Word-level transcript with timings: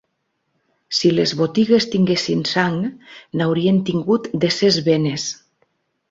Si 0.99 1.09
les 1.17 1.33
botigues 1.41 1.85
tinguessin 1.95 2.41
sang, 2.51 2.79
n'haurien 3.41 3.77
tingut 3.91 4.31
de 4.45 4.51
ses 4.57 4.81
venes. 4.89 5.27